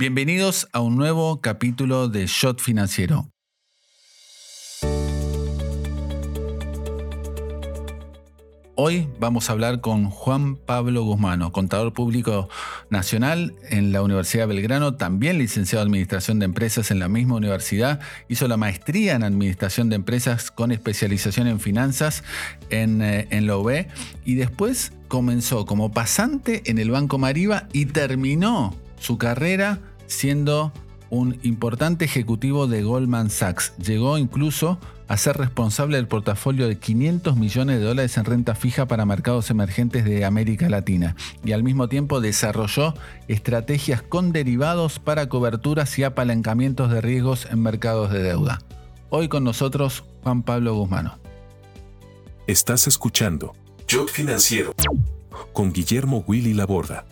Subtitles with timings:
[0.00, 3.30] Bienvenidos a un nuevo capítulo de Shot Financiero.
[8.76, 12.48] Hoy vamos a hablar con Juan Pablo Guzmano, contador público
[12.88, 17.34] nacional en la Universidad de Belgrano, también licenciado en Administración de Empresas en la misma
[17.34, 22.24] universidad, hizo la maestría en Administración de Empresas con especialización en finanzas
[22.70, 23.84] en, eh, en la UB
[24.24, 29.80] y después comenzó como pasante en el Banco Mariva y terminó su carrera
[30.10, 30.72] siendo
[31.08, 33.72] un importante ejecutivo de Goldman Sachs.
[33.78, 34.78] Llegó incluso
[35.08, 39.50] a ser responsable del portafolio de 500 millones de dólares en renta fija para mercados
[39.50, 42.94] emergentes de América Latina y al mismo tiempo desarrolló
[43.26, 48.60] estrategias con derivados para coberturas y apalancamientos de riesgos en mercados de deuda.
[49.08, 51.18] Hoy con nosotros Juan Pablo Guzmano.
[52.46, 53.54] Estás escuchando
[53.88, 54.74] Yo Financiero
[55.52, 57.04] con Guillermo Willy Laborda.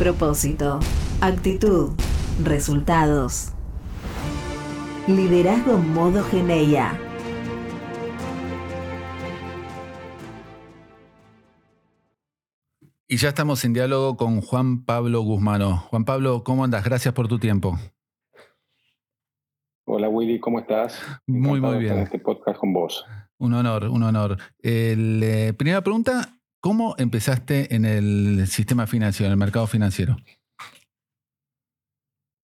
[0.00, 0.80] Propósito,
[1.20, 1.90] actitud,
[2.42, 3.52] resultados.
[5.06, 6.98] Liderazgo modo Geneia.
[13.06, 15.76] Y ya estamos en diálogo con Juan Pablo Guzmano.
[15.90, 16.82] Juan Pablo, ¿cómo andas?
[16.82, 17.78] Gracias por tu tiempo.
[19.84, 20.98] Hola Willy, ¿cómo estás?
[21.26, 21.98] Muy, muy bien.
[21.98, 23.04] En este podcast con vos.
[23.36, 24.38] Un honor, un honor.
[24.60, 30.16] El, eh, primera pregunta, ¿cómo empezaste en el sistema financiero, en el mercado financiero?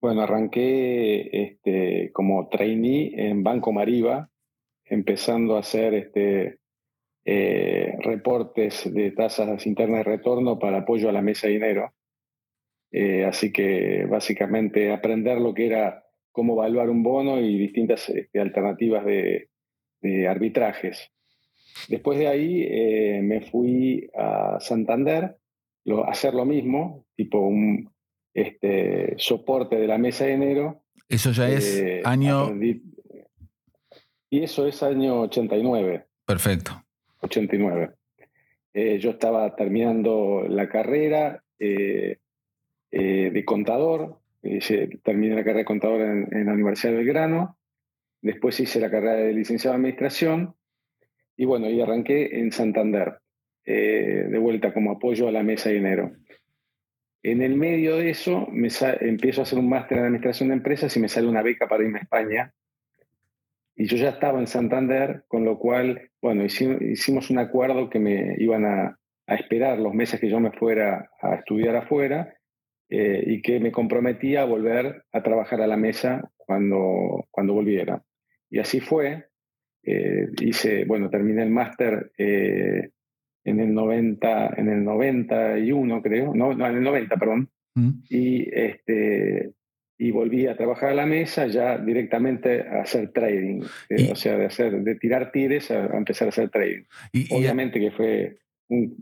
[0.02, 4.30] Bueno, arranqué este, como trainee en Banco Mariva,
[4.86, 6.60] empezando a hacer este,
[7.26, 11.94] eh, reportes de tasas internas de retorno para apoyo a la mesa de dinero.
[12.92, 18.40] Eh, así que básicamente aprender lo que era cómo evaluar un bono y distintas este,
[18.40, 19.50] alternativas de,
[20.30, 21.12] arbitrajes.
[21.90, 25.38] Después de ahí eh, me fui a Santander
[25.88, 27.92] a hacer lo mismo, tipo un
[28.34, 30.84] este, soporte de la mesa de enero.
[31.08, 32.52] Eso ya es eh, año...
[34.30, 36.06] y eso es año 89.
[36.26, 36.84] Perfecto.
[37.22, 37.92] 89.
[38.74, 42.20] Eh, yo estaba terminando la carrera de
[43.46, 44.20] contador,
[45.04, 47.58] terminé la carrera de contador en, la Universidad de Belgrano,
[48.22, 50.55] después hice la carrera de licenciado en administración
[51.38, 53.20] y bueno, y arranqué en Santander,
[53.66, 56.12] eh, de vuelta como apoyo a la mesa de dinero.
[57.24, 58.70] En el medio de eso me
[59.02, 61.84] empiezo a hacer un máster en administración de empresas y me sale una beca para
[61.84, 62.54] irme a España.
[63.76, 68.36] Y yo ya estaba en Santander, con lo cual, bueno, hicimos, un acuerdo que me
[68.38, 72.36] iban a, a esperar los meses que yo me fuera a estudiar afuera
[72.90, 78.04] eh, y que me comprometía a volver a trabajar a la mesa cuando, cuando volviera.
[78.50, 79.26] Y así fue.
[79.86, 82.90] Eh, hice, bueno, terminé el máster eh,
[83.44, 87.50] en el 90, en el 91 creo, no, no en el 90, perdón.
[87.76, 87.90] Mm.
[88.10, 89.52] Y, este,
[89.98, 93.62] y volví a trabajar a la mesa ya directamente a hacer trading,
[94.12, 96.84] o sea, de, hacer, de tirar tires a, empezar a hacer trading.
[97.32, 98.38] Obviamente que fue
[98.70, 98.98] un,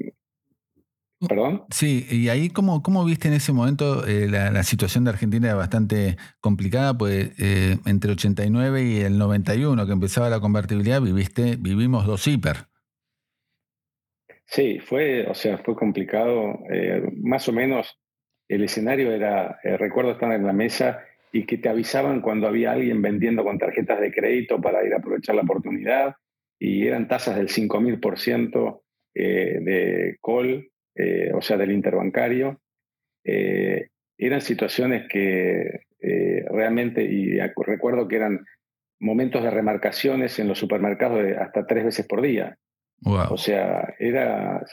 [1.28, 1.63] ¿Perdón?
[1.69, 5.56] Sí, y ahí cómo, cómo viste en ese momento eh, la, situación de Argentina era
[5.56, 12.06] bastante complicada, pues eh, entre 89 y el 91 que empezaba la convertibilidad viviste, vivimos
[12.06, 12.67] dos hiper.
[14.45, 16.59] Sí, fue, o sea, fue complicado.
[16.69, 18.00] Eh, más o menos
[18.50, 21.00] el escenario era, recuerdo estar en la mesa
[21.31, 24.97] y que te avisaban cuando había alguien vendiendo con tarjetas de crédito para ir a
[24.97, 26.16] aprovechar la oportunidad
[26.59, 28.81] y eran tasas del 5000%
[29.16, 32.62] de call eh, o sea, del interbancario.
[33.24, 38.46] Eh, eran situaciones que eh, realmente, y recuerdo que eran
[39.00, 42.58] momentos de remarcaciones en los supermercados de hasta tres veces por día.
[43.06, 44.64] O sea, era,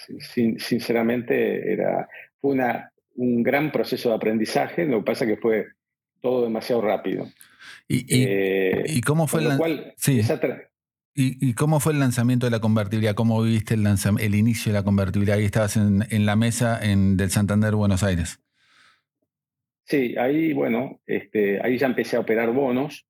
[0.59, 2.09] sinceramente, era,
[2.41, 5.67] fue una, un gran proceso de aprendizaje, lo que pasa que fue
[6.21, 7.27] todo demasiado rápido.
[7.89, 9.57] ¿Y, cómo fue la...
[9.57, 10.23] Cual, sí.
[11.13, 13.15] ¿Y, cómo fue el lanzamiento de la convertibilidad?
[13.15, 15.39] ¿Cómo viste el, inicio de la convertibilidad?
[15.39, 18.41] Ahí estabas en, la mesa en, del Santander Buenos Aires.
[19.85, 23.09] Sí, ahí, bueno, este, ahí ya empecé a operar bonos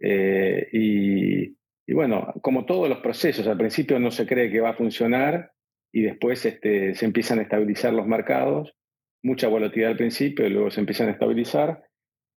[0.00, 4.76] eh, y, bueno, como todos los procesos, al principio no se cree que va a
[4.76, 5.52] funcionar
[5.92, 8.74] y después este, se empiezan a estabilizar los mercados,
[9.22, 11.82] mucha volatilidad al principio luego se empiezan a estabilizar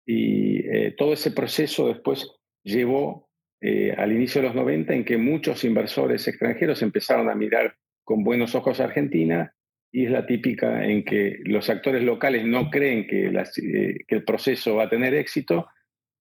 [0.06, 2.28] y eh, todo ese proceso después
[2.64, 3.28] llevó
[3.64, 8.24] eh, al inicio de los 90 en que muchos inversores extranjeros empezaron a mirar con
[8.24, 9.54] buenos ojos a Argentina
[9.92, 14.74] y es la típica en que los actores locales no creen que, eh, el proceso
[14.74, 15.68] va a tener éxito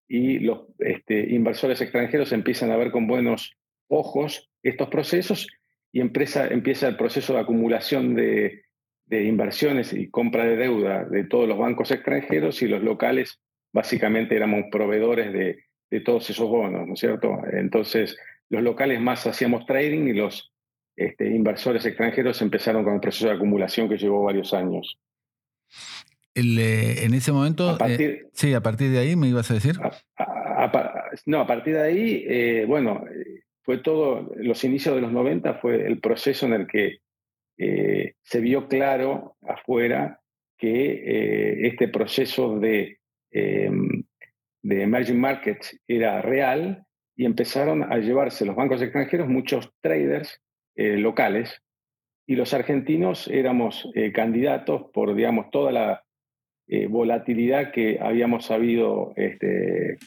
[0.08, 5.48] y los este, inversores extranjeros empiezan a ver con buenos ojos estos procesos
[5.92, 8.62] y empieza, el proceso de acumulación de
[9.10, 13.42] inversiones y compra de deuda de todos los bancos extranjeros y los locales
[13.74, 17.38] básicamente éramos proveedores de, de todos esos bonos, ¿no es cierto?
[17.52, 18.18] Entonces,
[18.50, 20.52] los locales más hacíamos trading y los
[20.96, 24.98] este, inversores extranjeros empezaron con el proceso de acumulación que llevó varios años.
[26.34, 29.76] Eh, en ese momento, eh, sí, a partir de ahí me ibas a decir.
[31.26, 33.04] no, a partir de ahí, eh, bueno,
[33.64, 37.00] fue todo, los inicios de los 90 fue el proceso en el que
[38.24, 40.20] se vio claro afuera
[40.58, 42.98] que este proceso de,
[43.30, 44.04] em,
[44.64, 46.86] de emerging markets era real
[47.16, 50.42] y empezaron a llevarse los bancos extranjeros muchos traders
[50.76, 51.62] locales
[52.26, 56.04] y los argentinos éramos candidatos por, digamos, toda la
[56.74, 59.98] eh, volatilidad que habíamos sabido este,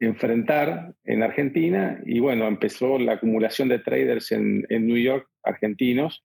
[0.00, 1.98] enfrentar en Argentina.
[2.04, 6.22] Y bueno, empezó la acumulación de traders en, New York, argentinos,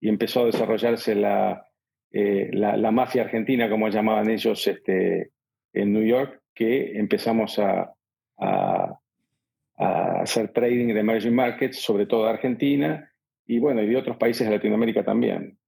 [0.00, 1.66] y empezó a desarrollarse la,
[2.10, 5.32] eh, la, mafia argentina, como llamaban ellos este,
[5.74, 7.92] en New York, que empezamos a,
[8.38, 8.98] a,
[9.76, 13.10] hacer trading de emerging markets, sobre todo de Argentina,
[13.44, 15.58] y bueno, y de otros países de Latinoamérica también.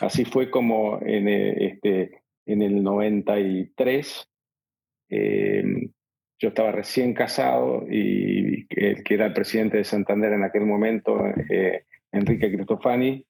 [0.00, 4.28] Así fue como en, eh, este, en el 93.
[5.10, 5.64] Eh,
[6.38, 11.20] yo estaba recién casado y el que era el presidente de Santander en aquel momento,
[11.50, 13.24] eh, Enrique Cristofani,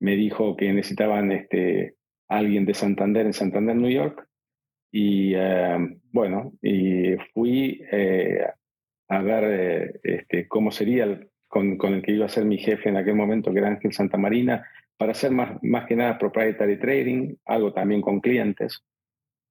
[0.00, 1.96] me dijo que necesitaban este,
[2.28, 4.27] alguien de Santander en Santander, New York.
[4.90, 5.76] Y eh,
[6.12, 7.82] bueno, y fui
[9.08, 12.96] a ver este, cómo sería con, con, el que iba a ser mi jefe en
[12.96, 14.66] aquel momento, que era Ángel Santamarina,
[14.98, 18.82] para hacer más, más que nada proprietary trading, algo también con clientes.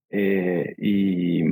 [0.10, 1.44] Eh, y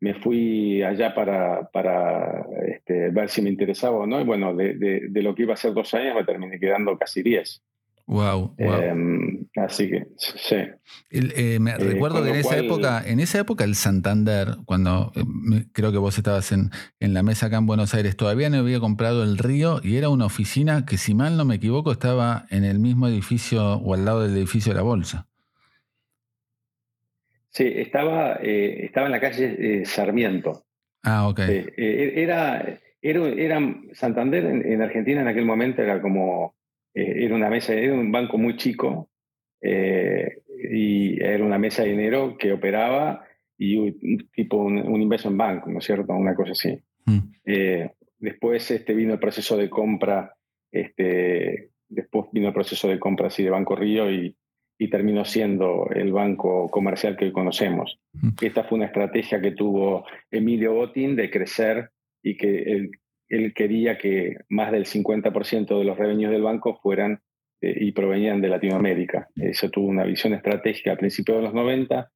[0.00, 4.20] me fui allá para, para este, ver si me interesaba o no.
[4.20, 7.22] Y bueno, de, de, lo que iba a ser dos años me terminé quedando casi
[7.22, 7.62] diez.
[8.08, 8.54] Wow.
[8.56, 10.56] Em, así que sí.
[11.10, 15.64] Eh, me eh, recuerdo que en esa época, en esa época el Santander, cuando eh,
[15.74, 16.70] creo que vos estabas en,
[17.00, 20.08] en, la mesa acá en Buenos Aires, todavía no había comprado el río y era
[20.08, 24.06] una oficina que, si mal no me equivoco, estaba en el mismo edificio o al
[24.06, 25.26] lado del edificio de la bolsa.
[27.50, 30.64] Sí, estaba, estaba en la calle Sarmiento.
[31.02, 31.40] Ah, ok.
[31.76, 36.57] era, era, era, Santander en Argentina en aquel momento era como
[36.98, 39.08] eh, era una mesa, era un banco muy chico
[39.60, 43.24] eh, y era una mesa de dinero que operaba
[43.56, 46.12] y un, tipo un, investment bank, ¿no es cierto?
[46.12, 46.76] Una cosa así.
[47.06, 47.18] Mm.
[47.44, 50.34] Eh, después este, vino el proceso de compra,
[50.72, 54.36] este, después vino el proceso de compra así de Banco Río y,
[54.76, 58.00] y terminó siendo el banco comercial que hoy conocemos.
[58.12, 58.30] Mm.
[58.40, 61.90] Esta fue una estrategia que tuvo Emilio Botín de crecer
[62.24, 62.90] y que el,
[63.28, 67.20] él quería que más del 50% de los revenues del banco fueran
[67.60, 69.28] eh, y provenían de Latinoamérica.
[69.36, 72.10] Eso tuvo una visión estratégica a principios de los 90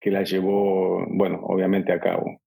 [0.00, 2.40] que la llevó, bueno, obviamente a cabo.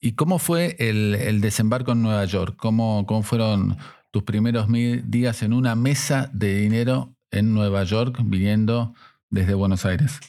[0.00, 2.56] ¿Y cómo fue el, desembarco en Nueva York?
[2.56, 3.76] ¿Cómo, ¿Cómo, fueron
[4.10, 8.94] tus primeros días en una mesa de dinero en Nueva York viniendo
[9.30, 10.20] desde Buenos Aires?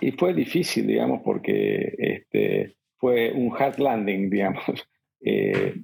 [0.00, 4.64] Y fue difícil, digamos, porque este, fue un hard landing, digamos.
[5.22, 5.74] Eh,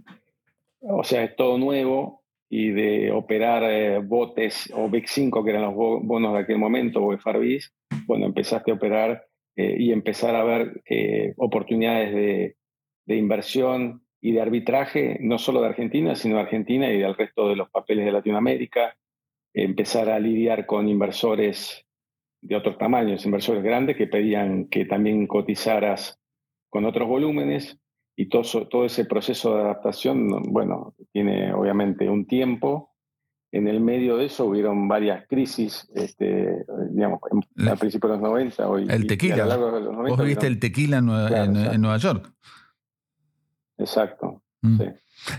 [0.81, 5.63] o sea, es todo nuevo y de operar eh, botes o BIC 5, que eran
[5.63, 7.75] los bonos de aquel momento, o FRBs,
[8.07, 10.83] bueno, empezaste a operar eh, y empezar a ver
[11.37, 12.57] oportunidades de,
[13.07, 17.49] de, inversión y de arbitraje, no solo de Argentina, sino de Argentina y del resto
[17.49, 18.97] de los papeles de Latinoamérica,
[19.55, 21.85] empezar a lidiar con inversores
[22.43, 26.21] de otros tamaños, inversores grandes que pedían que también cotizaras
[26.69, 27.79] con otros volúmenes
[28.17, 32.95] y todo, todo ese proceso de adaptación, bueno, tiene obviamente un tiempo.
[33.53, 37.21] En el medio de eso hubieron varias crisis, este, digamos,
[37.71, 38.69] a principios de los 90.
[38.69, 39.57] Hoy, el tequila.
[39.57, 42.33] Vos viste el tequila en Nueva, York.
[43.79, 44.43] Exacto.
[44.63, 44.79] Mm.
[44.79, 44.85] Sí.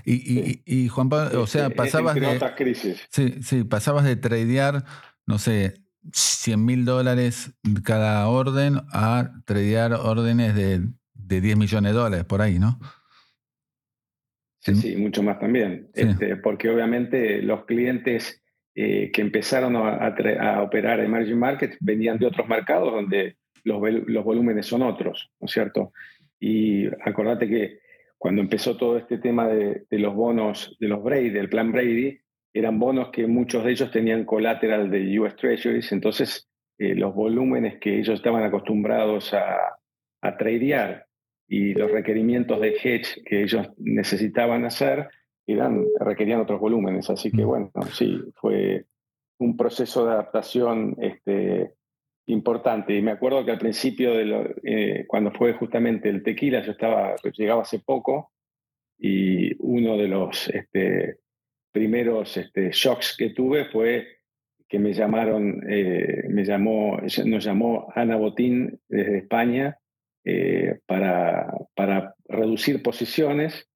[0.05, 2.27] Y, y, Juan Pablo, o sea, pasabas de.
[2.27, 3.07] Otras crisis.
[3.09, 4.85] Sí, sí, pasabas de tradear,
[5.25, 5.75] no sé,
[6.13, 7.51] 100 mil dólares
[7.83, 10.87] cada orden a tradear órdenes de
[11.27, 12.79] de 10 millones de dólares por ahí, ¿no?
[14.59, 15.89] Sí, sí, mucho más también.
[15.93, 18.43] Este, porque obviamente los clientes
[18.75, 24.65] eh, que empezaron a, operar emerging markets venían de otros mercados donde los, los volúmenes
[24.65, 25.93] son otros, ¿no es cierto?
[26.39, 27.79] Y acordate que
[28.17, 32.19] cuando empezó todo este tema de, los bonos, de los Brady, del plan Brady,
[32.53, 37.79] eran bonos que muchos de ellos tenían collateral de US Treasuries, entonces eh, los volúmenes
[37.79, 39.77] que ellos estaban acostumbrados a,
[40.21, 41.06] a tradear
[41.47, 45.07] y los requerimientos de hedge que ellos necesitaban hacer
[45.45, 47.09] eran, requerían otros volúmenes.
[47.09, 47.47] Así que mm.
[47.47, 48.85] bueno, sí, fue,
[49.39, 51.73] un proceso de adaptación este,
[52.27, 52.95] importante.
[52.95, 56.71] Y me acuerdo que al principio, de lo, eh, cuando fue justamente el tequila, yo
[56.71, 58.31] estaba, llegaba hace poco
[58.97, 61.17] y uno de los este,
[61.71, 64.07] primeros este, shocks que tuve fue
[64.67, 69.77] que me llamaron, eh, me llamó, nos llamó Ana Botín desde España
[70.29, 73.69] eh, para, para reducir posiciones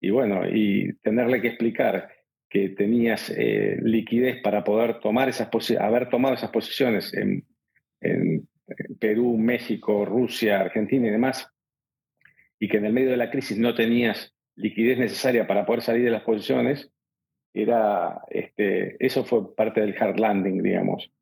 [0.00, 2.10] y bueno, y tenerle que explicar
[2.48, 5.48] que tenías eh, liquidez para poder tomar esas
[5.78, 7.46] haber tomado esas posiciones en,
[8.98, 11.48] Perú, México, Rusia, Argentina y demás,
[12.58, 16.04] y que en el medio de la crisis no tenías liquidez necesaria para poder salir
[16.04, 16.90] de las posiciones,
[17.54, 21.12] era, este, eso fue parte del hard landing, digamos.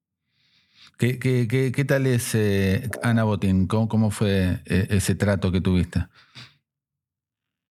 [0.99, 3.69] ¿Qué, qué, qué, tal es eh, Ana Botín?
[3.69, 6.01] ¿Cómo, ¿Cómo, fue eh, ese trato que tuviste?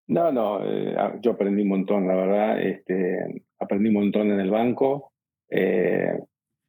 [0.06, 2.62] No, no, eh, yo aprendí un montón, la verdad.
[2.62, 5.12] Este, aprendí un montón en el banco.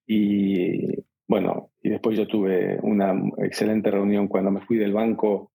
[0.05, 5.53] y bueno, y después yo tuve una excelente reunión cuando me fui del banco,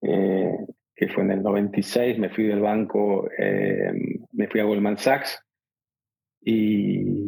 [0.00, 3.28] que fue en el 96, me fui del banco,
[4.32, 5.47] me fui a Goldman Sachs
[6.40, 7.24] y,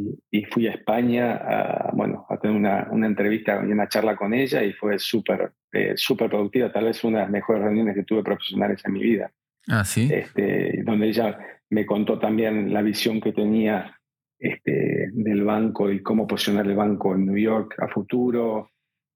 [0.53, 4.65] fui a España a, bueno, a tener una, una, entrevista y una charla con ella
[4.65, 8.25] y fue súper eh, súper productiva, tal vez una de las mejores reuniones que tuve
[8.25, 9.31] profesionales en mi vida.
[9.69, 10.09] Ah, sí.
[10.13, 11.39] Este, donde ella
[11.69, 13.97] me contó también la visión que tenía
[14.37, 18.71] este, del banco y cómo posicionar el banco en New York a futuro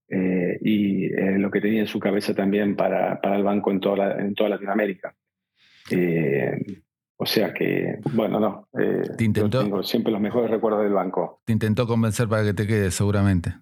[0.09, 3.81] eh, y eh, lo que tenía en su cabeza también para, para el banco en
[3.81, 5.13] toda, en toda Latinoamérica.
[7.17, 8.69] O sea que, bueno, no.
[8.79, 11.41] Eh, tengo siempre los mejores recuerdos del banco.
[11.45, 13.55] Te intentó convencer para que te quedes, seguramente.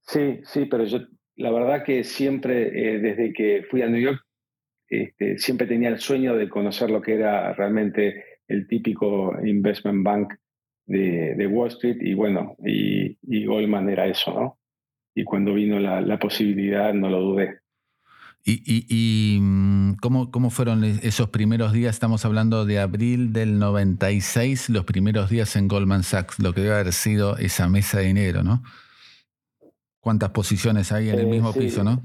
[0.00, 0.98] Sí, sí, pero yo,
[1.36, 4.20] la verdad que siempre, eh, desde que fui a New York,
[4.88, 10.34] este, siempre tenía el sueño de conocer lo que era realmente el típico investment bank
[10.86, 14.58] de, Wall Street y bueno, y, Goldman era eso, ¿no?
[15.14, 17.60] Y cuando vino la posibilidad no lo dudé.
[18.48, 21.96] ¿Y, mm, ¿cómo, cómo, fueron esos primeros días?
[21.96, 26.74] Estamos hablando de abril del 96, los primeros días en Goldman Sachs, lo que debe
[26.74, 28.62] haber sido esa mesa de dinero, ¿no?
[30.00, 32.04] ¿Cuántas posiciones hay en el eh, mismo piso, no?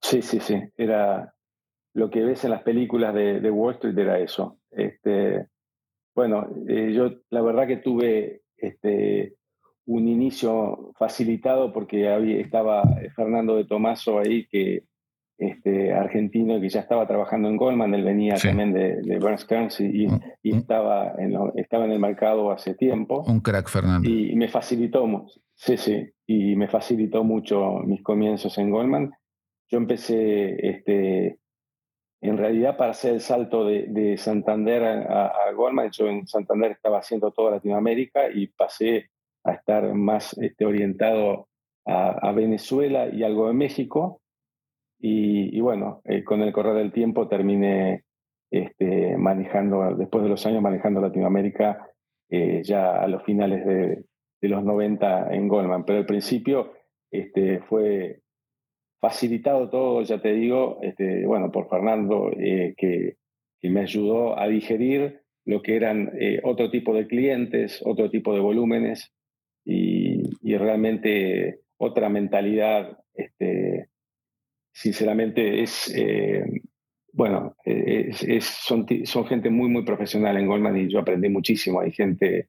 [0.00, 0.58] Sí, sí, sí.
[0.78, 1.34] Era
[1.92, 4.58] lo que ves en las películas de, Wall Street era eso.
[4.70, 5.46] Este,
[6.14, 9.34] bueno, eh, yo la verdad que tuve este,
[9.86, 12.82] un inicio facilitado porque había, estaba
[13.14, 14.84] Fernando de Tomaso ahí, que
[15.38, 20.06] este, argentino que ya estaba trabajando en Goldman, él venía también de, de Burns y,
[20.42, 23.24] y, estaba, en estaba en el mercado hace tiempo.
[23.26, 24.08] Un crack, Fernando.
[24.08, 29.12] Y me facilitó, sí, sí, y me facilitó mucho mis comienzos en Goldman.
[29.68, 31.40] Yo empecé, este,
[32.20, 36.98] en realidad, para hacer el salto de, Santander a, a, Goldman, yo en Santander estaba
[36.98, 39.10] haciendo toda Latinoamérica y pasé
[39.44, 41.48] a estar más este, orientado
[41.86, 44.20] a, Venezuela y algo de México.
[44.98, 48.04] Y, bueno, eh, con el correr del tiempo terminé
[48.50, 51.90] este, manejando, después de los años manejando Latinoamérica,
[52.30, 54.04] eh, ya a los finales de,
[54.48, 55.84] los 90 en Goldman.
[55.84, 56.72] Pero al principio
[57.10, 58.20] este, fue
[59.00, 63.16] facilitado todo, ya te digo, este, bueno, por Fernando, eh, que,
[63.60, 68.40] que, me ayudó a digerir lo que eran otro tipo de clientes, otro tipo de
[68.40, 69.13] volúmenes,
[69.64, 73.88] y, realmente otra mentalidad, este,
[74.72, 76.44] sinceramente, es, eh,
[77.12, 81.80] bueno, es, son, son, gente muy, muy profesional en Goldman y yo aprendí muchísimo.
[81.80, 82.48] Hay gente,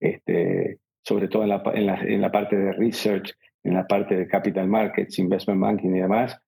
[0.00, 4.16] este, sobre todo en la, en, la, en la parte de research, en la parte
[4.16, 6.38] de capital markets, investment banking y demás,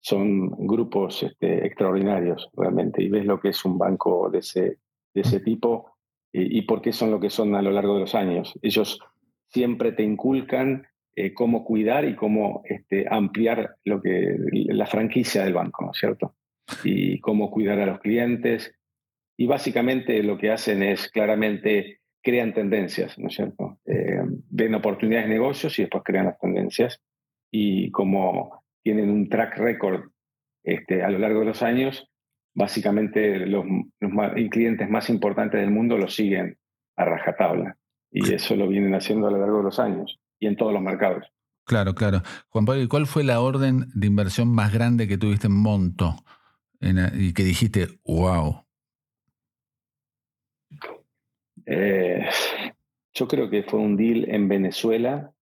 [0.00, 3.02] son grupos este, extraordinarios realmente.
[3.02, 4.78] Y ves lo que es un banco de ese,
[5.14, 5.96] de ese tipo
[6.32, 8.52] y, y por qué son lo que son a lo largo de los años.
[8.60, 9.00] Ellos
[9.54, 15.54] siempre te inculcan eh, cómo cuidar y cómo este, ampliar lo que, la franquicia del
[15.54, 16.34] banco, ¿no es cierto?
[16.82, 18.74] Y cómo cuidar a los clientes.
[19.38, 23.78] Y básicamente lo que hacen es claramente crean tendencias, ¿no es cierto?
[23.86, 27.00] Eh, ven oportunidades de negocios y después crean las tendencias.
[27.52, 30.10] Y como tienen un track record
[30.64, 32.10] este, a lo largo de los años,
[32.54, 33.64] básicamente los,
[34.00, 34.12] los
[34.50, 36.58] clientes más importantes del mundo lo siguen
[36.96, 37.76] a rajatabla.
[38.16, 40.80] Y eso lo vienen haciendo a lo largo de los años y en todos los
[40.80, 41.26] mercados.
[41.66, 42.22] Claro, claro.
[42.48, 46.14] Juan Pablo, ¿cuál fue la orden de inversión más grande que tuviste en Monto
[46.80, 48.64] y que dijiste, wow?
[51.66, 52.24] Eh,
[53.14, 55.32] yo creo que fue un deal en Venezuela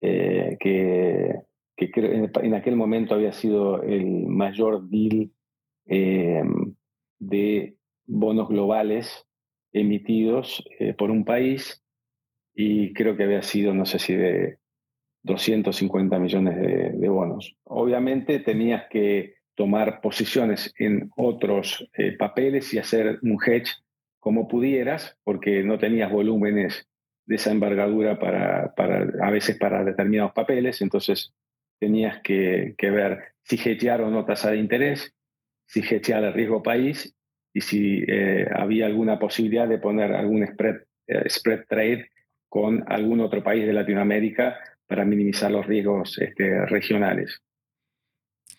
[0.00, 1.34] eh, que,
[1.76, 5.32] en aquel momento había sido el mayor deal
[5.86, 6.44] eh,
[7.18, 7.76] de
[8.06, 9.26] bonos globales
[9.72, 10.64] emitidos
[10.96, 11.82] por un país
[12.60, 14.58] y creo que había sido, no sé si de
[15.22, 16.56] 250 millones
[16.98, 17.54] de, bonos.
[17.62, 21.88] Obviamente tenías que tomar posiciones en otros
[22.18, 23.70] papeles y hacer un hedge
[24.18, 26.88] como pudieras, porque no tenías volúmenes
[27.26, 31.32] de esa envergadura para, para, a veces para determinados papeles, entonces
[31.78, 35.14] tenías que, ver si hedgear o no tasa de interés,
[35.64, 37.14] si hedgear el riesgo país
[37.54, 42.10] y si eh, había alguna posibilidad de poner algún spread, eh, spread trade
[42.48, 47.42] con algún otro país de Latinoamérica para minimizar los riesgos este, regionales.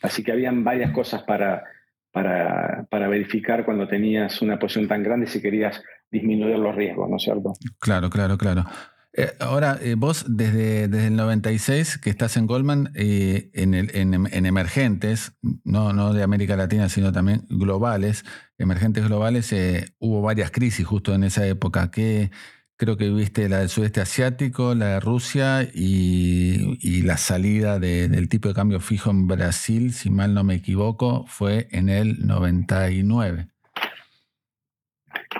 [0.02, 1.64] Así que habían varias cosas para,
[2.12, 5.82] para, para, verificar cuando tenías una posición tan grande si querías
[6.12, 7.54] disminuir los riesgos, ¿no es cierto?
[7.80, 8.66] Claro, claro, claro.
[9.14, 13.90] Eh, ahora, eh, vos desde, desde el 96 que estás en Goldman, eh, en, el,
[13.96, 18.24] en, emergentes, no, no de América Latina, sino también globales,
[18.58, 19.54] emergentes globales,
[19.98, 21.90] hubo varias crisis justo en esa época.
[21.90, 22.30] que
[22.80, 28.30] creo que viste la del sudeste asiático, la de Rusia y, y la salida del
[28.30, 33.50] tipo de cambio fijo en Brasil, si mal no me equivoco, fue en el 99.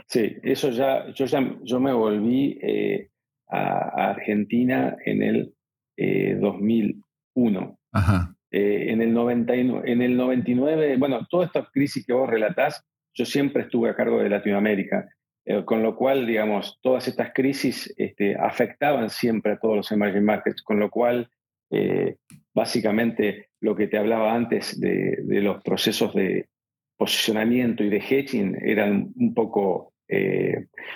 [0.06, 2.60] Sí, eso ya, yo ya yo me volví
[3.50, 5.54] a, Argentina en el
[6.42, 7.80] 2001.
[8.52, 12.86] Eh, eh, en, el 99, en el 99, bueno, toda esta crisis que vos relatás,
[13.14, 15.08] yo siempre estuve a cargo de Latinoamérica,
[15.50, 20.24] eh, con lo cual, digamos, todas estas crisis este, afectaban siempre a todos los emerging
[20.24, 21.30] markets, con lo cual,
[22.54, 26.48] básicamente, lo que te hablaba antes de, los procesos de
[26.98, 29.94] posicionamiento y de hedging eran un poco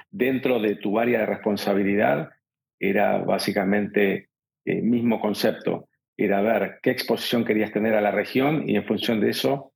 [0.10, 2.32] dentro de tu área de responsabilidad
[2.80, 4.30] era básicamente
[4.66, 9.22] el mismo concepto, era ver qué exposición querías tener a la región y en función
[9.22, 9.74] de eso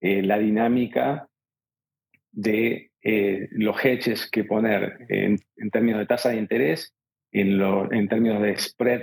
[0.00, 1.28] eh, la dinámica
[2.32, 5.38] de eh, los hedges que poner en,
[5.70, 6.94] términos de tasa de interés,
[7.32, 7.60] en,
[7.92, 9.02] en términos de spread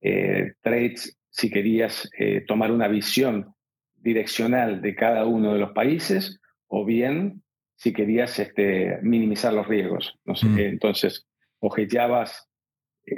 [0.00, 2.10] eh, trades, si querías
[2.48, 3.54] tomar una visión
[3.94, 7.44] direccional de cada uno de los países o bien
[7.76, 10.18] si querías este, minimizar los riesgos.
[10.24, 10.58] No sé, mm.
[10.58, 11.28] Entonces,
[11.60, 12.50] o hedgeabas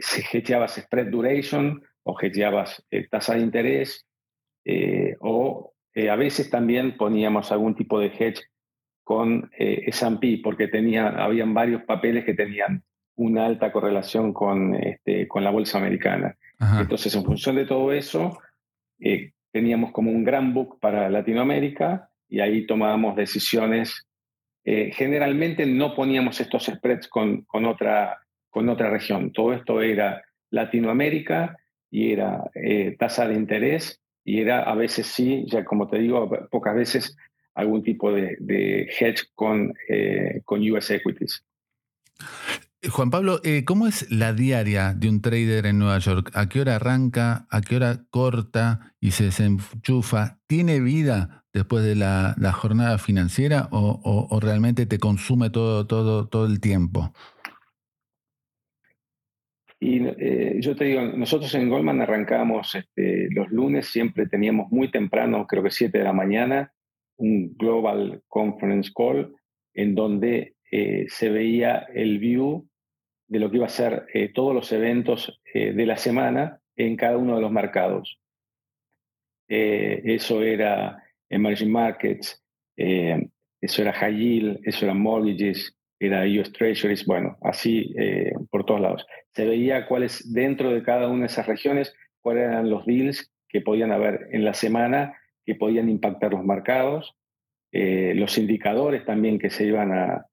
[0.00, 4.06] si hedgeabas spread duration o hedgeabas eh, tasa de interés
[4.64, 8.42] eh, o eh, a veces también poníamos algún tipo de hedge
[9.02, 12.82] con S&P porque tenía, habían varios papeles que tenían
[13.16, 16.36] una alta correlación con, este, con la bolsa americana.
[16.78, 18.38] Entonces, en función de todo eso,
[19.50, 24.06] teníamos como un gran book para Latinoamérica y ahí tomábamos decisiones.
[24.64, 29.32] generalmente no poníamos estos spreads con, con otra con otra región.
[29.32, 31.56] Todo esto era Latinoamérica
[31.90, 36.30] y era eh, tasa de interés y era a veces sí, ya como te digo,
[36.50, 37.16] pocas veces
[37.54, 41.44] algún tipo de, hedge con, eh, con US equities.
[42.90, 46.32] Juan Pablo, eh, ¿cómo es la diaria de un trader en Nueva York?
[46.34, 47.46] ¿A qué hora arranca?
[47.48, 50.40] ¿A qué hora corta y se desenchufa?
[50.48, 56.46] ¿Tiene vida después de la, jornada financiera o, o, realmente te consume todo, todo, todo
[56.46, 57.12] el tiempo?
[59.78, 64.90] Y eh, yo te digo, nosotros en Goldman arrancamos este, los lunes, siempre teníamos muy
[64.90, 66.72] temprano, creo que 7 de la mañana,
[67.16, 69.34] un Global Conference Call
[69.74, 72.68] en donde eh, se veía el view
[73.28, 77.18] de lo que iba a ser eh, todos los eventos de la semana en cada
[77.18, 78.18] uno de los mercados.
[79.48, 82.42] eso era emerging markets,
[82.74, 88.80] eso era high yield, eso era mortgages, era US Treasuries, bueno, así eh, por todos
[88.80, 89.06] lados.
[89.34, 93.60] Se veía cuáles dentro de cada una de esas regiones, cuáles eran los deals que
[93.60, 97.16] podían haber en la semana, que podían impactar los mercados,
[97.72, 100.26] eh, los indicadores también que se iban a,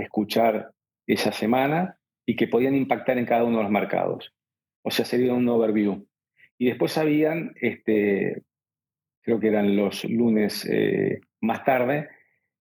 [0.00, 0.70] escuchar
[1.06, 4.32] esa semana y que podían impactar en cada uno de los mercados.
[4.82, 6.06] O sea, sería un overview.
[6.56, 8.42] Y después habían, este,
[9.22, 12.08] creo que eran los lunes eh, más tarde,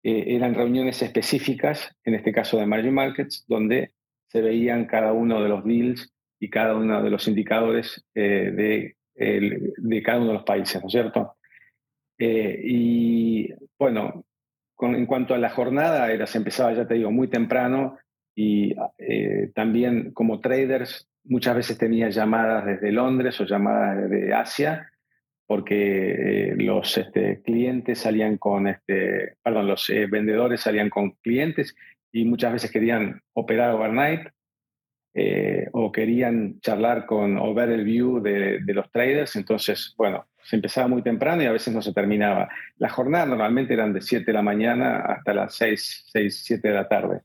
[0.02, 3.92] eh, eran reuniones específicas, en este caso de Emerging Markets, donde
[4.28, 10.02] se veían cada uno de los deals y cada uno de los indicadores de, de,
[10.02, 11.36] cada uno de los países, ¿no es cierto?
[12.18, 13.48] Eh, y
[13.78, 14.24] bueno,
[14.80, 17.98] en cuanto a la jornada, era, se empezaba, ya te digo, muy temprano
[18.36, 18.74] y
[19.54, 24.90] también como traders muchas veces tenía llamadas desde Londres o llamadas desde Asia
[25.46, 31.76] porque eh, los este, clientes salían con, este, perdón, los eh, vendedores salían con clientes
[32.12, 34.28] y muchas veces querían operar overnight
[35.16, 40.56] eh, o querían charlar con o ver el view de, los traders, entonces, bueno, se
[40.56, 42.48] empezaba muy temprano y a veces no se terminaba.
[42.78, 46.74] Las jornadas normalmente eran de 7 de la mañana hasta las 6, 6 7 de
[46.74, 47.20] la tarde.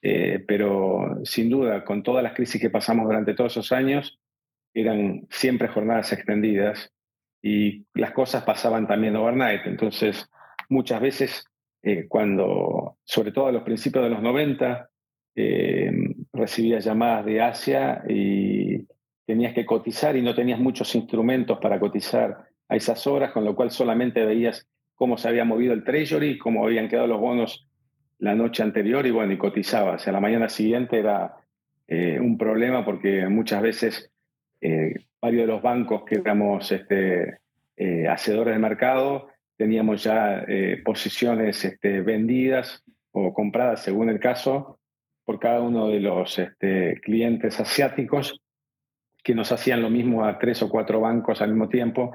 [0.00, 4.20] Eh, pero sin duda, con todas las crisis que pasamos durante todos esos años,
[4.72, 6.92] eran siempre jornadas extendidas
[7.42, 9.66] y las cosas pasaban también overnight.
[9.66, 10.30] Entonces,
[10.68, 11.44] muchas veces,
[11.82, 14.88] eh, cuando, sobre todo a los principios de los 90,
[15.40, 15.92] eh,
[16.32, 18.88] recibías llamadas de Asia y
[19.24, 23.54] tenías que cotizar y no tenías muchos instrumentos para cotizar a esas horas, con lo
[23.54, 27.68] cual solamente veías cómo se había movido el treasury, cómo habían quedado los bonos
[28.18, 30.08] la noche anterior y bueno, y cotizabas.
[30.08, 31.36] A la mañana siguiente era
[31.86, 34.10] eh, un problema porque muchas veces
[34.60, 37.38] eh, varios de los bancos que éramos este,
[38.10, 40.44] hacedores de mercado teníamos ya
[40.84, 44.77] posiciones este, vendidas o compradas según el caso
[45.28, 48.40] por cada uno de los este, clientes asiáticos
[49.22, 52.14] que nos hacían lo mismo a tres o cuatro bancos al mismo tiempo.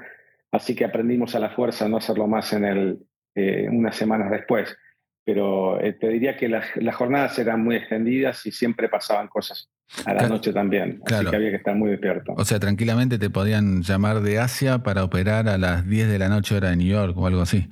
[0.50, 2.98] Así que aprendimos a la fuerza no hacerlo más en el,
[3.36, 4.76] eh, unas semanas después.
[5.24, 9.70] Pero eh, te diría que las, jornadas eran muy extendidas y siempre pasaban cosas
[10.06, 11.00] a la noche también.
[11.06, 12.34] Así que había que estar muy despierto.
[12.36, 16.28] O sea, tranquilamente te podían llamar de Asia para operar a las 10 de la
[16.28, 17.68] noche hora de New York o algo así.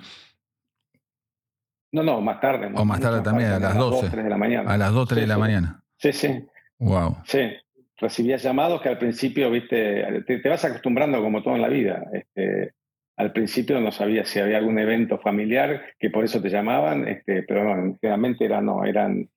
[1.92, 2.70] No, no, más tarde.
[2.74, 4.09] o más tarde también, a las 12.
[4.11, 4.72] 3 de la mañana.
[4.72, 5.83] A las 2, 3 de la mañana.
[5.98, 6.44] Sí, sí.
[6.78, 7.18] Wow.
[7.24, 7.50] Sí,
[7.98, 12.02] recibías llamados que al principio, viste, te, vas acostumbrando como todo en la vida.
[12.12, 12.74] Este,
[13.16, 17.42] al principio no sabías si había algún evento familiar que por eso te llamaban, este,
[17.42, 19.28] pero no, generalmente eran, no, eran,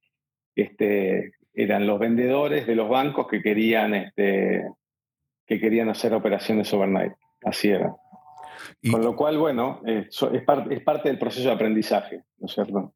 [0.56, 4.64] este, eran los vendedores de los bancos que querían, este,
[5.46, 7.14] que querían hacer operaciones overnight.
[7.44, 7.94] Así era.
[8.92, 12.94] Con lo cual, bueno, es, parte, es, parte del proceso de aprendizaje, ¿no es cierto?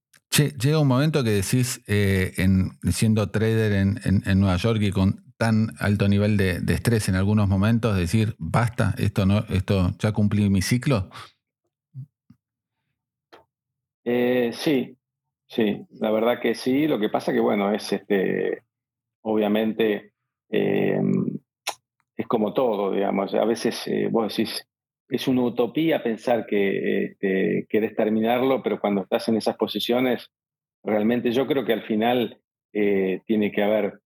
[0.47, 5.23] llega un momento que decís, eh, en, siendo trader en, en, Nueva York y con
[5.37, 10.49] tan alto nivel de, estrés en algunos momentos, decir, basta, esto no, esto ya cumplí
[10.49, 11.09] mi ciclo.
[14.03, 14.97] Eh, sí,
[15.47, 16.87] sí, la verdad que sí.
[16.87, 18.63] Lo que pasa que, bueno, es este,
[19.21, 20.13] obviamente,
[20.49, 20.99] eh,
[22.17, 23.33] es como todo, digamos.
[23.33, 24.67] A veces vos decís,
[25.09, 30.29] es una utopía pensar que este, querés terminarlo, pero cuando estás en esas posiciones,
[30.83, 32.39] realmente yo creo que al final
[32.73, 33.99] eh, tiene que haber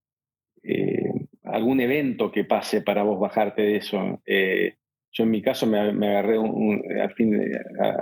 [0.64, 1.12] eh,
[1.44, 4.22] algún evento que pase para vos bajarte de eso.
[4.26, 4.76] Eh,
[5.12, 7.14] yo en mi caso me, agarré al,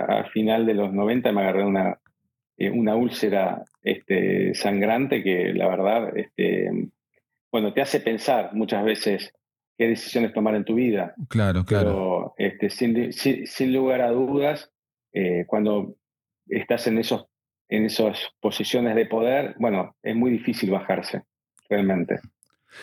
[0.08, 2.00] al, final de los 90 me agarré una,
[2.72, 6.70] una úlcera este, sangrante que la verdad, este,
[7.50, 9.34] bueno, te hace pensar muchas veces
[9.76, 11.14] qué decisiones tomar en tu vida.
[11.28, 12.34] Claro, claro.
[12.36, 14.70] Pero este, sin, lugar a dudas,
[15.12, 15.96] eh, cuando
[16.46, 17.26] estás en, esos,
[17.68, 21.22] en esas posiciones de poder, bueno, es muy difícil bajarse,
[21.68, 22.20] realmente.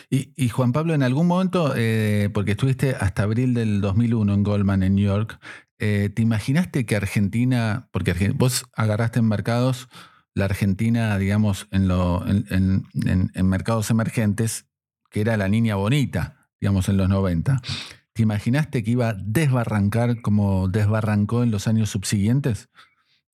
[0.08, 4.82] Y, Juan Pablo, en algún momento, eh, porque estuviste hasta abril del 2001 en Goldman,
[4.84, 5.40] en New York,
[5.80, 9.88] eh, ¿te imaginaste que Argentina, porque vos agarraste en mercados
[10.34, 14.68] la Argentina, digamos, en, lo, en, en mercados emergentes,
[15.10, 17.60] que era la niña bonita, digamos, en los 90.
[18.12, 22.68] ¿Te imaginaste que iba a desbarrancar como desbarrancó en los años subsiguientes?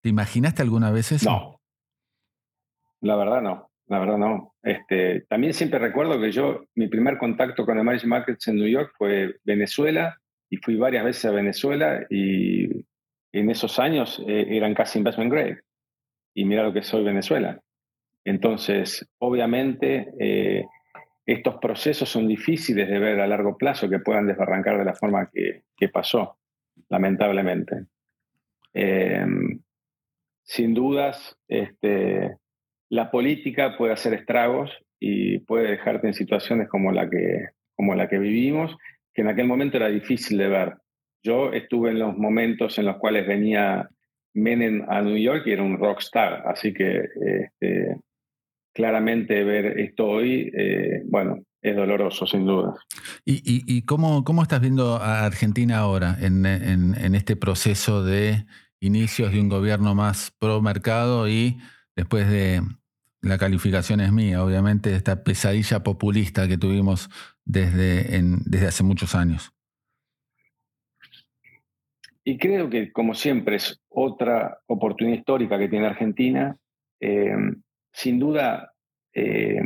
[0.01, 1.31] ¿Te imaginaste alguna vez eso?
[1.31, 1.61] No.
[3.01, 3.71] La verdad no.
[3.89, 4.55] La verdad no.
[4.63, 8.93] Este, también siempre recuerdo que yo, mi primer contacto con Emerging Markets en New York
[8.99, 10.19] fue Venezuela
[10.51, 12.85] y fui varias veces a Venezuela y
[13.33, 15.61] en esos años eh, eran casi investment grade.
[16.35, 17.61] Y mira lo que soy Venezuela.
[18.25, 20.67] Entonces, obviamente, eh,
[21.27, 25.29] estos procesos son difíciles de ver a largo plazo que puedan desbarrancar de la forma
[25.33, 26.39] que, pasó,
[26.89, 27.87] lamentablemente.
[28.73, 29.61] Em,
[30.45, 32.37] sin dudas, este,
[32.89, 38.09] la política puede hacer estragos y puede dejarte en situaciones como la, que, como la
[38.09, 38.77] que vivimos,
[39.13, 40.75] que en aquel momento era difícil de ver.
[41.25, 43.89] Yo estuve en los momentos en los cuales venía
[44.35, 47.97] Menem a New York y era un rockstar, así que este,
[48.77, 52.75] claramente ver esto hoy, eh, bueno, es doloroso, sin duda.
[53.25, 56.45] ¿Y, cómo, cómo, estás viendo a Argentina ahora en,
[57.15, 58.45] este proceso de
[58.79, 61.57] inicios de un gobierno más pro mercado y
[61.97, 62.61] después de
[63.23, 67.09] la calificación es mía, obviamente, esta pesadilla populista que tuvimos
[67.47, 69.53] desde, desde hace muchos años?
[72.25, 76.57] Y creo que, como siempre, es otra oportunidad histórica que tiene Argentina.
[77.01, 77.35] Eh,
[77.97, 78.75] sin duda,
[79.15, 79.63] eh,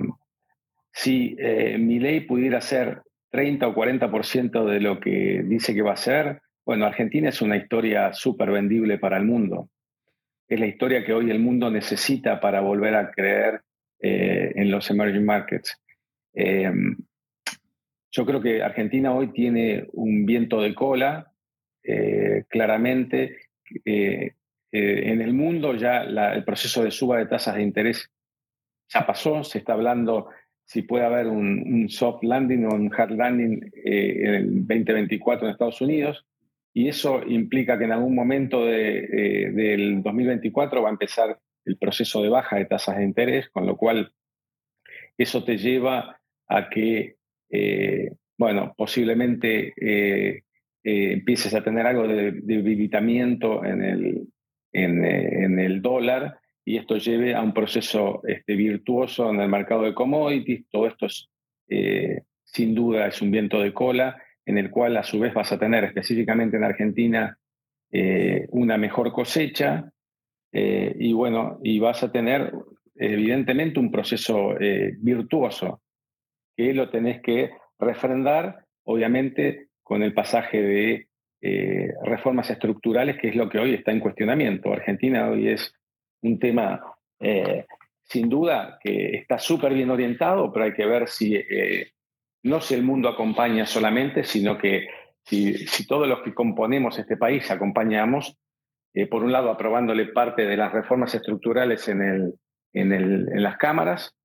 [0.93, 5.95] si eh, mi ley pudiera ser 30 o 40% de lo que dice que va
[5.95, 9.69] a ser, bueno, Argentina es una historia súper vendible para el mundo.
[10.47, 13.62] Es la historia que hoy el mundo necesita para volver a creer
[14.01, 15.77] eh, en los emerging markets.
[18.12, 21.33] Yo creo que Argentina hoy tiene un viento de cola,
[22.49, 23.38] claramente.
[23.85, 28.09] En el mundo ya el proceso de suba de tasas de interés
[28.92, 30.29] ya pasó, se está hablando
[30.64, 35.81] si puede haber un, soft landing o un hard landing en el 2024 en Estados
[35.81, 36.26] Unidos
[36.72, 42.22] y eso implica que en algún momento de, del 2024 va a empezar el proceso
[42.22, 44.12] de baja de tasas de interés, con lo cual
[45.18, 47.16] eso te lleva a que,
[47.50, 50.44] eh, bueno, posiblemente eh,
[50.83, 54.29] eh, empieces a tener algo de, debilitamiento en el,
[54.72, 59.94] en, el dólar y esto lleve a un proceso este, virtuoso en el mercado de
[59.94, 60.66] commodities.
[60.70, 61.29] Todo esto es,
[62.44, 65.59] sin duda es un viento de cola en el cual a su vez vas a
[65.59, 67.38] tener específicamente en Argentina
[67.92, 69.90] eh, una mejor cosecha
[70.53, 72.53] eh, y bueno, y vas a tener
[72.96, 75.83] evidentemente un proceso eh, virtuoso
[76.57, 81.07] que lo tenés que refrendar, obviamente, con el pasaje de
[82.05, 84.70] reformas estructurales, que es lo que hoy está en cuestionamiento.
[84.70, 85.73] Argentina hoy es
[86.22, 86.83] un tema,
[88.02, 91.38] sin duda, que está súper bien orientado, pero hay que ver si
[92.42, 94.88] no si el mundo acompaña solamente, sino que
[95.24, 98.37] si, todos los que componemos este país acompañamos,
[98.94, 102.35] eh, por un lado aprobándole parte de las reformas estructurales en, el,
[102.72, 104.16] en, el, en las cámaras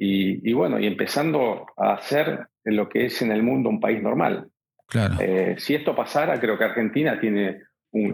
[0.00, 4.48] y, bueno, y empezando a hacer lo que es en el mundo un país normal.
[4.86, 5.16] Claro.
[5.20, 7.62] Eh, si esto pasara, creo que Argentina tiene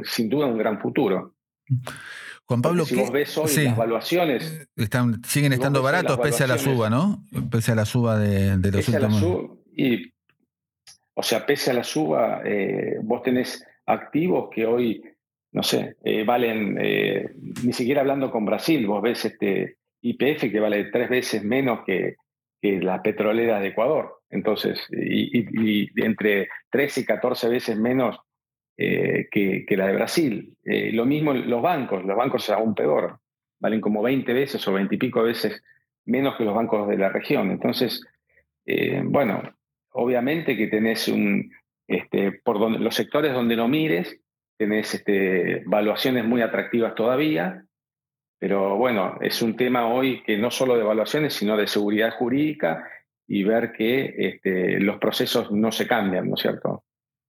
[0.04, 1.34] sin duda un gran futuro.
[2.46, 4.68] Juan Pablo, si vos ves hoy las evaluaciones.
[4.76, 7.24] Están, siguen estando baratos pese a la suba, ¿no?
[7.50, 9.58] Pese a la suba de, los últimos.
[9.74, 10.12] y,
[11.14, 15.02] o sea, pese a la suba, eh, vos tenés activos que hoy,
[15.52, 17.30] no sé, eh, valen, eh,
[17.62, 22.16] ni siquiera hablando con Brasil, vos ves este IPF que vale tres veces menos que,
[22.60, 24.20] que la petrolera de Ecuador.
[24.28, 28.18] Entonces, y, y, entre 13 y 14 veces menos
[28.76, 30.56] eh, que, la de Brasil.
[30.64, 33.20] Eh, lo mismo los bancos, los bancos aún peor,
[33.60, 35.62] valen como 20 veces o 20 y pico veces
[36.06, 37.50] menos que los bancos de la región.
[37.50, 38.04] Entonces,
[38.66, 39.42] eh, bueno,
[39.90, 41.50] obviamente que tenés un,
[41.86, 44.20] este, por donde, los sectores donde no mires,
[44.56, 47.64] tenés este, valuaciones muy atractivas todavía,
[48.38, 52.84] pero bueno, es un tema hoy que no solo de evaluaciones, sino de seguridad jurídica
[53.26, 56.84] y ver que este, los procesos no se cambian, ¿no es cierto?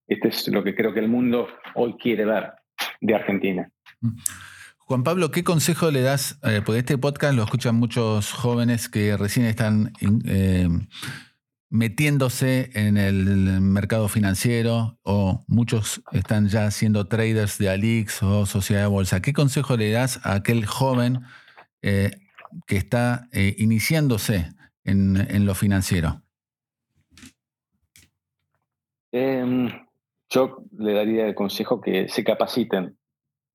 [0.07, 2.53] Este es lo que creo que el mundo hoy quiere ver
[3.01, 3.69] de Argentina.
[4.77, 6.39] Juan Pablo, ¿qué consejo le das?
[6.43, 9.93] Eh, porque este podcast lo escuchan muchos jóvenes que recién están
[10.27, 10.69] eh,
[11.71, 18.81] metiéndose en el mercado financiero o muchos están ya siendo traders de Alix o sociedad
[18.81, 19.23] de bolsa.
[19.23, 21.21] ¿Qué consejo le das a aquel joven
[21.81, 22.11] eh,
[22.67, 24.51] que está iniciándose
[24.83, 26.21] en, lo financiero?
[29.11, 29.71] Em,
[30.35, 32.97] yo le daría el consejo que se capaciten,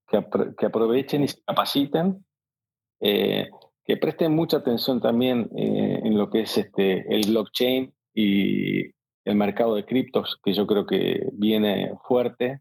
[0.08, 2.24] que, aprovechen y se capaciten,
[3.00, 3.48] eh,
[3.84, 8.86] que presten mucha atención también eh, en lo que es este, el blockchain y
[9.24, 12.60] el mercado de criptos, que yo creo que viene fuerte,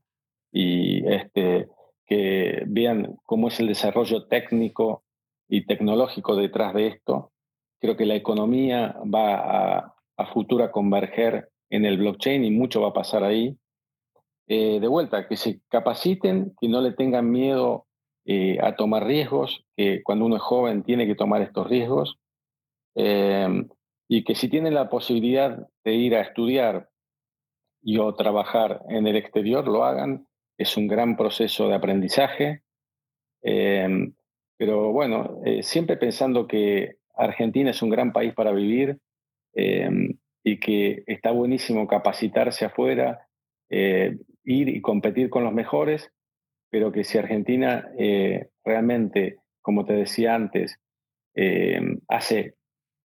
[0.52, 1.68] y este,
[2.06, 5.04] que vean cómo es el desarrollo técnico
[5.48, 7.32] y tecnológico detrás de esto.
[7.80, 12.82] Creo que la economía va a, a futuro a converger en el blockchain y mucho
[12.82, 13.58] va a pasar ahí.
[14.52, 17.86] Eh, de vuelta, que se capaciten, que no le tengan miedo
[18.26, 22.18] eh, a tomar riesgos, que cuando uno es joven tiene que tomar estos riesgos,
[22.96, 23.70] em,
[24.08, 26.90] y que si tienen la posibilidad de ir a estudiar
[27.84, 30.26] y o trabajar en el exterior, lo hagan.
[30.58, 32.64] Es un gran proceso de aprendizaje.
[33.44, 34.16] Em,
[34.58, 38.98] pero bueno, eh, siempre pensando que Argentina es un gran país para vivir
[39.54, 43.28] em, y que está buenísimo capacitarse afuera,
[44.44, 46.12] ir y competir con los mejores,
[46.70, 50.80] pero que si Argentina eh, realmente, como te decía antes,
[51.36, 52.56] eh, hace,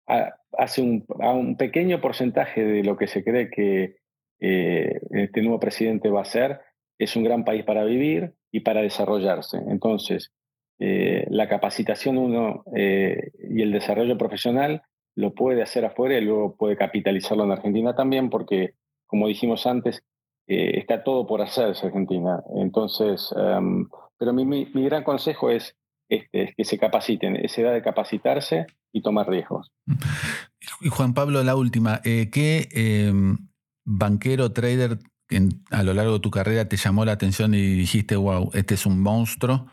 [0.07, 3.97] hace un, un, pequeño porcentaje de lo que se cree que
[4.41, 6.61] eh, este nuevo presidente va a hacer,
[6.99, 9.59] es un gran país para vivir y para desarrollarse.
[9.69, 10.33] Entonces,
[10.79, 14.83] la capacitación uno y el desarrollo profesional
[15.17, 18.75] lo puede hacer afuera y luego puede capitalizarlo en Argentina también, porque,
[19.07, 20.05] como dijimos antes,
[20.47, 22.43] eh, está todo por hacerse Argentina.
[22.57, 25.77] Entonces, em, pero mi, mi, gran consejo es,
[26.09, 29.73] este, que se capaciten, es edad de capacitarse y tomar riesgos.
[30.81, 33.37] Y Juan Pablo, la última, eh, ¿qué em,
[33.85, 34.99] banquero, trader
[35.71, 38.87] a lo largo de tu carrera te llamó la atención y dijiste, wow, este es
[38.87, 39.67] un monstruo?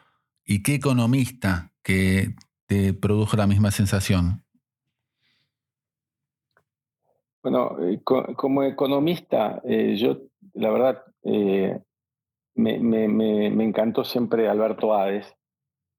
[0.46, 4.44] ¿Y qué economista que te produjo la misma sensación?
[7.44, 10.18] Bueno, eh, como economista, eh, yo
[10.54, 11.04] la verdad
[12.56, 15.34] me, encantó siempre Alberto Hades,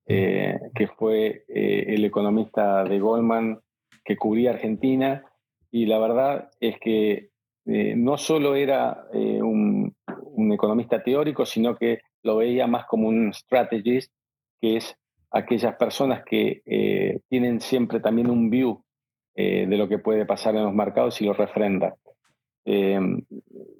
[0.06, 3.60] que fue el economista de Goldman
[4.04, 5.24] que cubría Argentina,
[5.70, 7.30] y la verdad es que
[7.64, 14.12] no solo era un, un economista teórico, sino que lo veía más como un strategist,
[14.60, 14.96] que es
[15.30, 18.84] aquellas personas que eh, tienen siempre también un view
[19.34, 21.94] eh, de lo que puede pasar en los mercados y lo refrenda.
[22.64, 23.22] Em,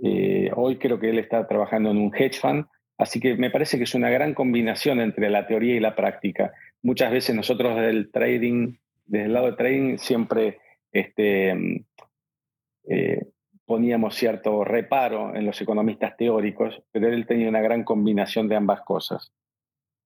[0.02, 2.66] eh, hoy creo que él está trabajando en un hedge fund,
[2.98, 6.52] así que me parece que es una gran combinación entre la teoría y la práctica.
[6.82, 8.74] Muchas veces nosotros del trading,
[9.06, 10.58] desde el lado de trading, siempre
[10.90, 11.84] este, em,
[13.64, 18.82] poníamos cierto reparo en los economistas teóricos, pero él tenía una gran combinación de ambas
[18.82, 19.32] cosas.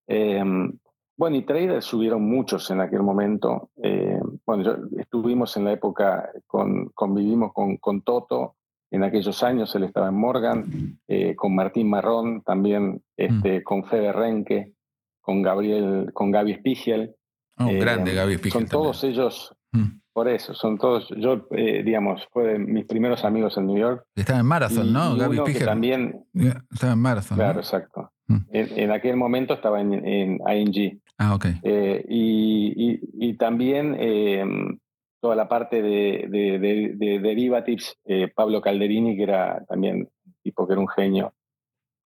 [0.07, 0.79] Em,
[1.17, 3.71] bueno, y traders subieron muchos en aquel momento.
[3.83, 8.56] Eh, bueno, estuvimos en la época, con, convivimos con, con, Toto
[8.91, 13.63] en aquellos años, él estaba en Morgan, eh, con Martín Marrón, también este, mm.
[13.63, 14.73] con Fede Renke,
[15.21, 17.15] con Gabriel, con Gaby Spiegel.
[17.59, 18.61] Oh, grande Gaby Spiegel.
[18.61, 20.01] Son todos ellos, mm.
[20.13, 24.05] por eso, son todos, yo, eh, digamos, fue de mis primeros amigos en New York.
[24.15, 25.17] Estaba en Marathon, ¿no?
[25.17, 25.67] Gaby Spiegel.
[25.67, 26.25] también.
[26.73, 27.37] Estaba en Marathon.
[27.37, 28.13] Claro, exacto.
[28.29, 28.37] Mm.
[28.51, 31.01] En, aquel momento estaba en, en ING.
[31.19, 31.47] Ah, ok.
[31.63, 34.79] Eh, y, también em,
[35.21, 40.09] toda la parte de, de, derivatives, eh, Pablo Calderini, que era también
[40.43, 41.35] tipo que era un genio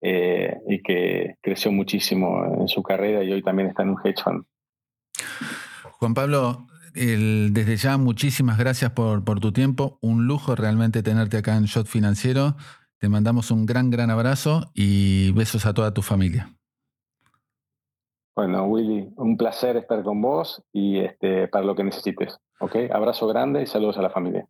[0.01, 4.23] eh, y que creció muchísimo en su carrera y hoy también está en un hedge
[4.23, 4.45] fund.
[5.99, 9.99] Juan Pablo, desde ya muchísimas gracias por, por tu tiempo.
[10.01, 12.57] Un lujo realmente tenerte acá en Shot Financiero.
[12.99, 16.55] Te mandamos un gran, gran abrazo y besos a toda tu familia.
[18.35, 22.39] Bueno, Willy, un placer estar con vos y este, para lo que necesites.
[22.61, 22.77] ¿Ok?
[22.93, 24.47] Abrazo grande y saludos a la familia.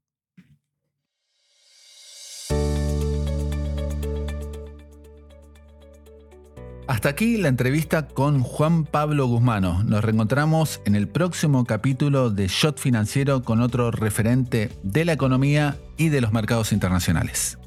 [6.89, 9.85] Hasta aquí la entrevista con Juan Pablo Guzmano.
[9.85, 15.77] Nos reencontramos en el próximo capítulo de Shot Financiero con otro referente de la economía
[15.99, 17.59] y de los mercados internacionales.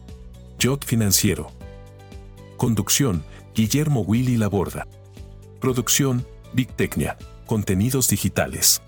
[0.58, 1.52] Shot Financiero.
[2.58, 3.24] Conducción,
[3.54, 4.88] Guillermo Willy Laborda.
[5.60, 6.70] Producción, Big
[7.46, 8.82] Contenidos digitales.